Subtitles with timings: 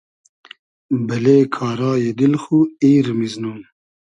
[1.07, 3.59] بئلې کارای دیل خو ایر میزنوم